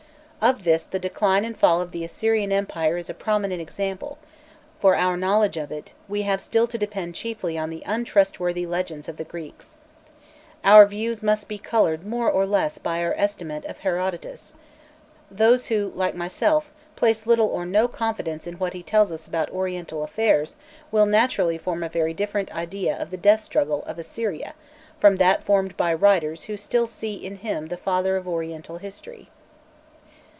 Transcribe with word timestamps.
Of 0.43 0.63
this 0.63 0.83
the 0.83 0.97
decline 0.97 1.45
and 1.45 1.55
fall 1.55 1.81
of 1.83 1.91
the 1.91 2.03
Assyrian 2.03 2.51
empire 2.51 2.97
is 2.97 3.11
a 3.11 3.13
prominent 3.13 3.61
example; 3.61 4.17
for 4.79 4.95
our 4.95 5.15
knowledge 5.15 5.55
of 5.55 5.71
it, 5.71 5.93
we 6.09 6.23
have 6.23 6.41
still 6.41 6.65
to 6.65 6.79
depend 6.79 7.13
chiefly 7.13 7.59
on 7.59 7.69
the 7.69 7.83
untrustworthy 7.85 8.65
legends 8.65 9.07
of 9.07 9.17
the 9.17 9.23
Greeks. 9.23 9.77
Our 10.63 10.87
views 10.87 11.21
must 11.21 11.47
be 11.47 11.59
coloured 11.59 12.03
more 12.07 12.27
or 12.27 12.47
less 12.47 12.79
by 12.79 13.03
our 13.03 13.13
estimate 13.17 13.65
of 13.65 13.77
Herodotos; 13.81 14.55
those 15.29 15.67
who, 15.67 15.91
like 15.93 16.15
myself, 16.15 16.73
place 16.95 17.27
little 17.27 17.47
or 17.49 17.63
no 17.67 17.87
confidence 17.87 18.47
in 18.47 18.55
what 18.57 18.73
he 18.73 18.81
tells 18.81 19.11
us 19.11 19.27
about 19.27 19.51
Oriental 19.51 20.03
affairs 20.03 20.55
will 20.91 21.05
naturally 21.05 21.59
form 21.59 21.83
a 21.83 21.87
very 21.87 22.15
different 22.15 22.51
idea 22.51 22.99
of 22.99 23.11
the 23.11 23.15
death 23.17 23.43
struggle, 23.43 23.83
of 23.83 23.99
Assyria 23.99 24.55
from 24.99 25.17
that 25.17 25.43
formed 25.43 25.77
by 25.77 25.93
writers 25.93 26.45
who 26.45 26.57
still 26.57 26.87
see 26.87 27.13
in 27.13 27.35
him 27.35 27.67
the 27.67 27.77
Father 27.77 28.17
of 28.17 28.27
Oriental 28.27 28.79
History. 28.79 29.29